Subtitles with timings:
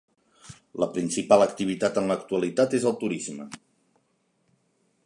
[0.83, 3.49] La principal activitat en l'actualitat és el turisme.